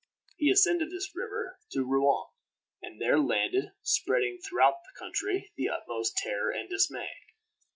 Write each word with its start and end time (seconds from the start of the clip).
He 0.35 0.49
ascended 0.49 0.89
this 0.89 1.15
river 1.15 1.59
to 1.73 1.83
Rouen, 1.85 2.25
and 2.81 2.99
there 2.99 3.19
landed, 3.19 3.73
spreading 3.83 4.39
throughout 4.39 4.79
the 4.83 4.97
country 4.97 5.51
the 5.55 5.69
utmost 5.69 6.17
terror 6.17 6.49
and 6.49 6.67
dismay. 6.67 7.11